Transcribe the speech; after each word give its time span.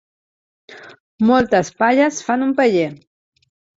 Moltes 1.31 1.69
palles 1.83 2.23
fan 2.31 2.47
un 2.47 2.59
paller. 2.63 2.87